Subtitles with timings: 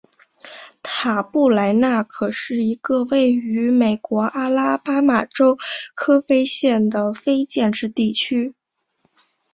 [0.81, 5.59] 塔布莱纳可是一个位于美国阿拉巴马州
[5.93, 8.55] 科菲县的非建制地区。